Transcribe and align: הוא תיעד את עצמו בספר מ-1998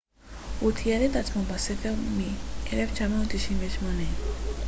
הוא 0.59 0.71
תיעד 0.71 1.09
את 1.09 1.15
עצמו 1.15 1.41
בספר 1.43 1.93
מ-1998 1.93 4.51